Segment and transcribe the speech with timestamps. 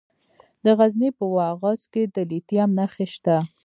[0.65, 3.35] د غزني په واغظ کې د لیتیم نښې شته.